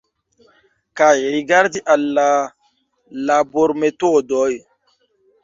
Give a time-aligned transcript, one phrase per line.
[1.01, 2.23] Kaj rigardi al la
[3.31, 4.49] labormetodoj.